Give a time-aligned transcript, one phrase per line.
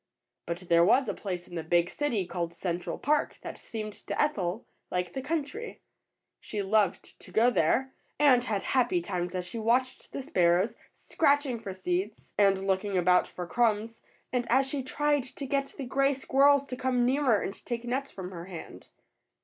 [0.47, 4.19] But there was a place in the big city called Central Park that seemed to
[4.19, 5.79] Ethel like the country.
[6.39, 11.57] She loved to go there, and had happy times as she watched the sparrows scratching
[11.59, 11.87] ETHEL'S FRIENDS.
[11.87, 14.01] 121 for seeds and looking about for crumbs,
[14.33, 18.09] and as she tried to get the gray squirrels to come nearer and take nuts
[18.09, 18.87] from her hand.